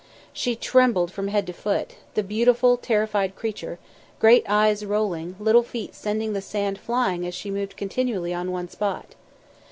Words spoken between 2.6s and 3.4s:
terrified